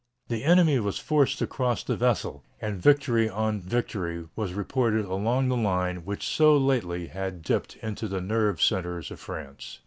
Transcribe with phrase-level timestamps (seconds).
[0.29, 5.49] The enemy was forced to cross the Vesle, and victory on victory was reported along
[5.49, 9.77] the line which so lately had dipped into the nerve centres of France.